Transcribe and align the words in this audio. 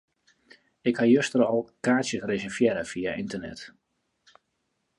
Ik 0.81 0.95
ha 0.99 1.05
juster 1.15 1.41
al 1.49 1.61
kaartsjes 1.87 2.25
reservearre 2.31 2.83
fia 2.91 3.11
ynternet. 3.21 3.59